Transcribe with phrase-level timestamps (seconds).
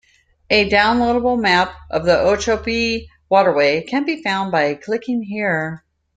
[0.49, 5.83] A downloadable map of the Okeechobee Waterway can be found by clicking here.